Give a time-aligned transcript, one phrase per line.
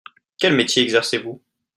[0.39, 1.39] Quel métier exercez-vous?